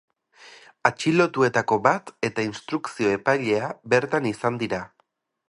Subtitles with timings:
[0.89, 4.83] Atxilotuetako bat eta instrukzio-epailea bertan izan dira.